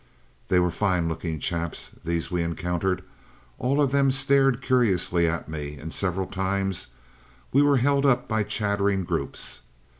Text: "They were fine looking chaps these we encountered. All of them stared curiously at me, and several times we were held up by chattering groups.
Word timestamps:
"They 0.47 0.57
were 0.59 0.71
fine 0.71 1.07
looking 1.07 1.37
chaps 1.39 1.91
these 2.03 2.31
we 2.31 2.41
encountered. 2.41 3.03
All 3.59 3.79
of 3.79 3.91
them 3.91 4.09
stared 4.09 4.59
curiously 4.63 5.27
at 5.27 5.47
me, 5.47 5.77
and 5.77 5.93
several 5.93 6.25
times 6.25 6.87
we 7.53 7.61
were 7.61 7.77
held 7.77 8.03
up 8.03 8.27
by 8.27 8.41
chattering 8.41 9.03
groups. 9.03 9.61